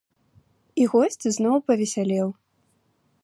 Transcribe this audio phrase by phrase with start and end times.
[0.81, 2.29] І госць зноў павесялеў.